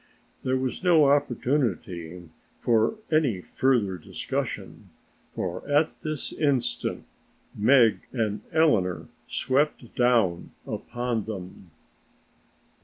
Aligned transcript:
There 0.41 0.57
was 0.57 0.83
no 0.83 1.05
opportunity 1.05 2.27
for 2.59 2.95
any 3.11 3.39
further 3.39 3.99
discussion, 3.99 4.89
for 5.35 5.61
at 5.69 5.91
this 6.01 6.33
instant 6.33 7.05
Meg 7.53 7.99
and 8.11 8.41
Eleanor 8.51 9.09
swept 9.27 9.95
down 9.95 10.53
upon 10.65 11.25
them. 11.25 11.69